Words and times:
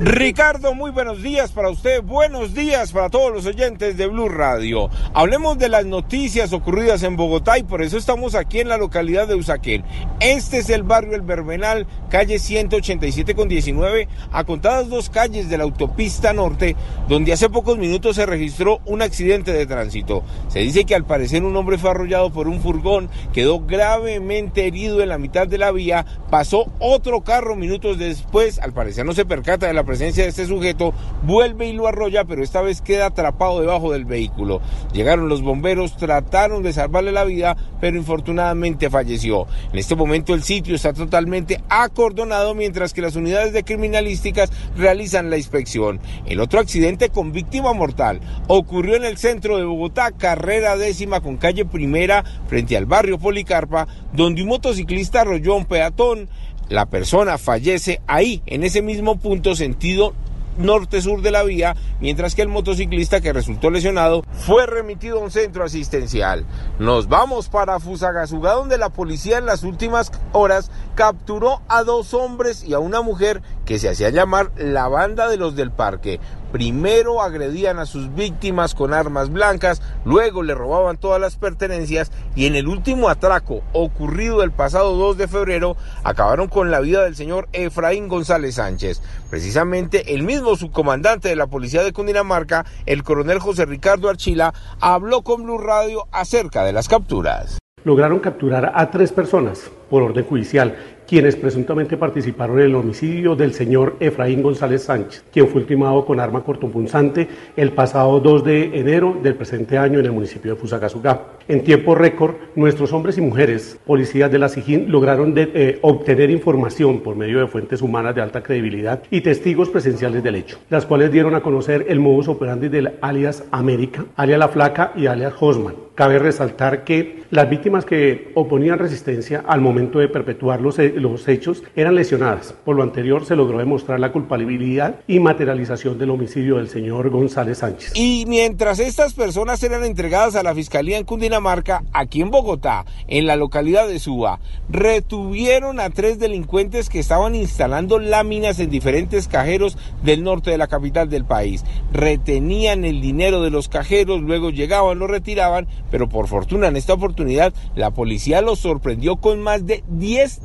Ricardo, 0.00 0.76
muy 0.76 0.92
buenos 0.92 1.24
días 1.24 1.50
para 1.50 1.70
usted, 1.70 2.04
buenos 2.04 2.54
días 2.54 2.92
para 2.92 3.10
todos 3.10 3.32
los 3.32 3.46
oyentes 3.46 3.96
de 3.96 4.06
Blue 4.06 4.28
Radio. 4.28 4.90
Hablemos 5.12 5.58
de 5.58 5.68
las 5.68 5.86
noticias 5.86 6.52
ocurridas 6.52 7.02
en 7.02 7.16
Bogotá 7.16 7.58
y 7.58 7.64
por 7.64 7.82
eso 7.82 7.98
estamos 7.98 8.36
aquí 8.36 8.60
en 8.60 8.68
la 8.68 8.76
localidad 8.76 9.26
de 9.26 9.34
Usaquén. 9.34 9.82
Este 10.20 10.58
es 10.58 10.70
el 10.70 10.84
barrio 10.84 11.16
El 11.16 11.22
Berbenal, 11.22 11.88
calle 12.10 12.38
187 12.38 13.34
con 13.34 13.48
19, 13.48 14.06
a 14.30 14.44
contadas 14.44 14.88
dos 14.88 15.10
calles 15.10 15.48
de 15.48 15.58
la 15.58 15.64
autopista 15.64 16.32
norte, 16.32 16.76
donde 17.08 17.32
hace 17.32 17.50
pocos 17.50 17.76
minutos 17.76 18.14
se 18.14 18.26
registró 18.26 18.78
un 18.86 19.02
accidente 19.02 19.52
de 19.52 19.66
tránsito. 19.66 20.22
Se 20.46 20.60
dice 20.60 20.84
que 20.84 20.94
al 20.94 21.06
parecer 21.06 21.42
un 21.42 21.56
hombre 21.56 21.76
fue 21.76 21.90
arrollado 21.90 22.30
por 22.30 22.46
un 22.46 22.60
furgón, 22.60 23.10
quedó 23.32 23.66
gravemente 23.66 24.64
herido 24.64 25.02
en 25.02 25.08
la 25.08 25.18
mitad 25.18 25.48
de 25.48 25.58
la 25.58 25.72
vía, 25.72 26.06
pasó 26.30 26.70
otro 26.78 27.22
carro 27.22 27.56
minutos 27.56 27.98
después, 27.98 28.60
al 28.60 28.72
parecer 28.72 29.04
no 29.04 29.12
se 29.12 29.24
percata 29.24 29.66
de 29.66 29.74
la 29.74 29.87
presencia 29.88 30.24
de 30.24 30.28
este 30.28 30.44
sujeto, 30.44 30.92
vuelve 31.22 31.66
y 31.66 31.72
lo 31.72 31.88
arrolla, 31.88 32.26
pero 32.26 32.42
esta 32.42 32.60
vez 32.60 32.82
queda 32.82 33.06
atrapado 33.06 33.58
debajo 33.58 33.90
del 33.90 34.04
vehículo. 34.04 34.60
Llegaron 34.92 35.30
los 35.30 35.40
bomberos, 35.40 35.96
trataron 35.96 36.62
de 36.62 36.74
salvarle 36.74 37.10
la 37.10 37.24
vida, 37.24 37.56
pero 37.80 37.96
infortunadamente 37.96 38.90
falleció. 38.90 39.46
En 39.72 39.78
este 39.78 39.96
momento 39.96 40.34
el 40.34 40.42
sitio 40.42 40.74
está 40.74 40.92
totalmente 40.92 41.62
acordonado 41.70 42.54
mientras 42.54 42.92
que 42.92 43.00
las 43.00 43.16
unidades 43.16 43.54
de 43.54 43.64
criminalísticas 43.64 44.52
realizan 44.76 45.30
la 45.30 45.38
inspección. 45.38 46.00
El 46.26 46.40
otro 46.40 46.60
accidente 46.60 47.08
con 47.08 47.32
víctima 47.32 47.72
mortal 47.72 48.20
ocurrió 48.46 48.94
en 48.94 49.06
el 49.06 49.16
centro 49.16 49.56
de 49.56 49.64
Bogotá, 49.64 50.12
carrera 50.12 50.76
décima 50.76 51.22
con 51.22 51.38
calle 51.38 51.64
primera 51.64 52.24
frente 52.46 52.76
al 52.76 52.84
barrio 52.84 53.18
Policarpa, 53.18 53.88
donde 54.12 54.42
un 54.42 54.48
motociclista 54.48 55.22
arrolló 55.22 55.54
a 55.54 55.56
un 55.56 55.64
peatón. 55.64 56.28
La 56.68 56.86
persona 56.86 57.38
fallece 57.38 58.00
ahí, 58.06 58.42
en 58.46 58.62
ese 58.62 58.82
mismo 58.82 59.18
punto, 59.18 59.54
sentido 59.54 60.14
norte-sur 60.58 61.22
de 61.22 61.30
la 61.30 61.44
vía, 61.44 61.76
mientras 62.00 62.34
que 62.34 62.42
el 62.42 62.48
motociclista 62.48 63.20
que 63.20 63.32
resultó 63.32 63.70
lesionado 63.70 64.24
fue 64.32 64.66
remitido 64.66 65.18
a 65.18 65.22
un 65.22 65.30
centro 65.30 65.64
asistencial. 65.64 66.44
Nos 66.78 67.08
vamos 67.08 67.48
para 67.48 67.80
Fusagasugá, 67.80 68.52
donde 68.52 68.76
la 68.76 68.90
policía 68.90 69.38
en 69.38 69.46
las 69.46 69.62
últimas 69.62 70.12
horas 70.32 70.70
capturó 70.94 71.62
a 71.68 71.84
dos 71.84 72.12
hombres 72.12 72.64
y 72.64 72.74
a 72.74 72.80
una 72.80 73.02
mujer 73.02 73.40
que 73.64 73.78
se 73.78 73.88
hacía 73.88 74.10
llamar 74.10 74.50
la 74.56 74.88
banda 74.88 75.28
de 75.28 75.36
los 75.36 75.56
del 75.56 75.70
parque. 75.70 76.20
Primero 76.52 77.22
agredían 77.22 77.78
a 77.78 77.84
sus 77.84 78.14
víctimas 78.14 78.74
con 78.74 78.94
armas 78.94 79.30
blancas, 79.30 79.82
luego 80.04 80.42
le 80.42 80.54
robaban 80.54 80.96
todas 80.96 81.20
las 81.20 81.36
pertenencias 81.36 82.10
y 82.34 82.46
en 82.46 82.54
el 82.54 82.68
último 82.68 83.10
atraco 83.10 83.62
ocurrido 83.72 84.42
el 84.42 84.50
pasado 84.50 84.96
2 84.96 85.18
de 85.18 85.28
febrero 85.28 85.76
acabaron 86.04 86.48
con 86.48 86.70
la 86.70 86.80
vida 86.80 87.04
del 87.04 87.16
señor 87.16 87.48
Efraín 87.52 88.08
González 88.08 88.54
Sánchez. 88.54 89.02
Precisamente 89.28 90.14
el 90.14 90.22
mismo 90.22 90.56
subcomandante 90.56 91.28
de 91.28 91.36
la 91.36 91.48
policía 91.48 91.82
de 91.82 91.92
Cundinamarca, 91.92 92.64
el 92.86 93.02
coronel 93.02 93.40
José 93.40 93.66
Ricardo 93.66 94.08
Archila, 94.08 94.54
habló 94.80 95.22
con 95.22 95.44
Blue 95.44 95.58
Radio 95.58 96.06
acerca 96.12 96.64
de 96.64 96.72
las 96.72 96.88
capturas. 96.88 97.58
Lograron 97.84 98.20
capturar 98.20 98.72
a 98.74 98.90
tres 98.90 99.12
personas 99.12 99.70
por 99.88 100.02
orden 100.02 100.24
judicial 100.24 100.76
quienes 101.08 101.36
presuntamente 101.36 101.96
participaron 101.96 102.58
en 102.58 102.66
el 102.66 102.74
homicidio 102.74 103.34
del 103.34 103.54
señor 103.54 103.96
Efraín 103.98 104.42
González 104.42 104.82
Sánchez, 104.82 105.24
quien 105.32 105.48
fue 105.48 105.62
ultimado 105.62 106.04
con 106.04 106.20
arma 106.20 106.44
cortopunzante 106.44 107.26
el 107.56 107.72
pasado 107.72 108.20
2 108.20 108.44
de 108.44 108.78
enero 108.78 109.16
del 109.22 109.34
presente 109.34 109.78
año 109.78 109.98
en 109.98 110.04
el 110.04 110.12
municipio 110.12 110.54
de 110.54 110.60
Fusagasugá. 110.60 111.22
En 111.48 111.64
tiempo 111.64 111.94
récord, 111.94 112.34
nuestros 112.56 112.92
hombres 112.92 113.16
y 113.16 113.22
mujeres, 113.22 113.78
policías 113.86 114.30
de 114.30 114.38
la 114.38 114.50
SIGIN, 114.50 114.92
lograron 114.92 115.32
de, 115.32 115.50
eh, 115.54 115.78
obtener 115.80 116.28
información 116.28 117.00
por 117.00 117.16
medio 117.16 117.40
de 117.40 117.46
fuentes 117.46 117.80
humanas 117.80 118.14
de 118.14 118.20
alta 118.20 118.42
credibilidad 118.42 119.02
y 119.10 119.22
testigos 119.22 119.70
presenciales 119.70 120.22
del 120.22 120.34
hecho, 120.34 120.58
las 120.68 120.84
cuales 120.84 121.10
dieron 121.10 121.34
a 121.34 121.40
conocer 121.40 121.86
el 121.88 122.00
modus 122.00 122.28
operandi 122.28 122.68
del 122.68 122.92
alias 123.00 123.44
América, 123.50 124.04
alias 124.14 124.38
La 124.38 124.48
Flaca 124.48 124.92
y 124.94 125.06
alias 125.06 125.32
Hosman. 125.40 125.88
Cabe 125.94 126.20
resaltar 126.20 126.84
que 126.84 127.24
las 127.30 127.50
víctimas 127.50 127.84
que 127.84 128.30
oponían 128.34 128.78
resistencia 128.78 129.42
al 129.44 129.60
momento 129.60 129.98
de 129.98 130.08
perpetuar 130.08 130.60
los 130.60 130.78
los 131.00 131.26
hechos 131.28 131.62
eran 131.76 131.94
lesionadas. 131.94 132.54
Por 132.64 132.76
lo 132.76 132.82
anterior 132.82 133.24
se 133.24 133.36
logró 133.36 133.58
demostrar 133.58 134.00
la 134.00 134.12
culpabilidad 134.12 134.96
y 135.06 135.20
materialización 135.20 135.98
del 135.98 136.10
homicidio 136.10 136.56
del 136.56 136.68
señor 136.68 137.10
González 137.10 137.58
Sánchez. 137.58 137.92
Y 137.94 138.24
mientras 138.26 138.78
estas 138.78 139.14
personas 139.14 139.62
eran 139.62 139.84
entregadas 139.84 140.34
a 140.36 140.42
la 140.42 140.54
Fiscalía 140.54 140.98
en 140.98 141.04
Cundinamarca, 141.04 141.84
aquí 141.92 142.20
en 142.20 142.30
Bogotá, 142.30 142.84
en 143.06 143.26
la 143.26 143.36
localidad 143.36 143.88
de 143.88 143.98
Suba, 143.98 144.40
retuvieron 144.68 145.80
a 145.80 145.90
tres 145.90 146.18
delincuentes 146.18 146.88
que 146.88 146.98
estaban 146.98 147.34
instalando 147.34 147.98
láminas 147.98 148.58
en 148.60 148.70
diferentes 148.70 149.28
cajeros 149.28 149.76
del 150.02 150.22
norte 150.22 150.50
de 150.50 150.58
la 150.58 150.68
capital 150.68 151.08
del 151.08 151.24
país. 151.24 151.64
Retenían 151.92 152.84
el 152.84 153.00
dinero 153.00 153.42
de 153.42 153.50
los 153.50 153.68
cajeros, 153.68 154.20
luego 154.20 154.50
llegaban, 154.50 154.98
lo 154.98 155.06
retiraban, 155.06 155.66
pero 155.90 156.08
por 156.08 156.28
fortuna 156.28 156.68
en 156.68 156.76
esta 156.76 156.94
oportunidad 156.94 157.52
la 157.74 157.90
policía 157.90 158.42
los 158.42 158.58
sorprendió 158.58 159.16
con 159.16 159.40
más 159.40 159.66
de 159.66 159.84
10 159.88 160.42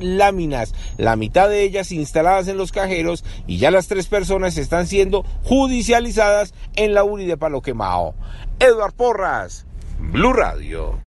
la 0.98 1.16
mitad 1.16 1.50
de 1.50 1.64
ellas 1.64 1.92
instaladas 1.92 2.48
en 2.48 2.58
los 2.58 2.72
cajeros 2.72 3.24
y 3.48 3.58
ya 3.58 3.72
las 3.72 3.88
tres 3.88 4.08
personas 4.08 4.58
están 4.58 4.88
siendo 4.88 5.24
judicializadas 5.44 6.54
en 6.76 6.94
la 6.94 7.04
URI 7.04 7.26
de 7.26 7.38
Palo 7.38 7.62
Quemao. 7.62 8.16
Eduard 8.60 8.94
Porras, 8.94 9.66
Blue 10.00 10.34
Radio. 10.34 11.04